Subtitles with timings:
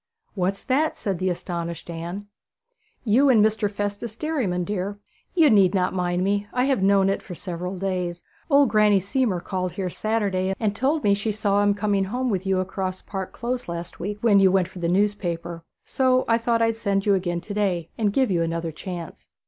[0.33, 2.25] 'What's that?' said the astonished Anne.
[3.03, 3.69] 'You and Mr.
[3.69, 4.97] Festus Derriman, dear.
[5.35, 8.23] You need not mind me; I have known it for several days.
[8.49, 12.47] Old Granny Seamore called here Saturday, and told me she saw him coming home with
[12.47, 16.63] you across Park Close last week, when you went for the newspaper; so I thought
[16.63, 19.27] I'd send you again to day, and give you another chance.'